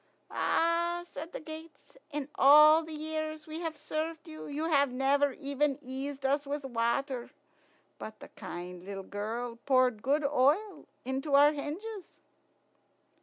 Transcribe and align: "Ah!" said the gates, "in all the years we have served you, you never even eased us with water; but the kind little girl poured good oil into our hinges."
"Ah!" 0.31 1.03
said 1.05 1.31
the 1.31 1.39
gates, 1.39 1.95
"in 2.09 2.27
all 2.33 2.81
the 2.81 2.91
years 2.95 3.45
we 3.45 3.59
have 3.59 3.77
served 3.77 4.27
you, 4.27 4.47
you 4.47 4.67
never 4.87 5.33
even 5.33 5.77
eased 5.79 6.25
us 6.25 6.47
with 6.47 6.65
water; 6.65 7.29
but 7.99 8.19
the 8.19 8.29
kind 8.29 8.83
little 8.83 9.03
girl 9.03 9.59
poured 9.67 10.01
good 10.01 10.23
oil 10.25 10.87
into 11.05 11.35
our 11.35 11.53
hinges." 11.53 12.19